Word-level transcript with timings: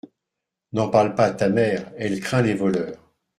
N’en 0.73 0.89
parle 0.89 1.13
pas 1.13 1.25
à 1.25 1.31
ta 1.31 1.47
mère: 1.47 1.91
elle 1.95 2.19
craint 2.21 2.41
les 2.41 2.55
voleurs. 2.55 2.97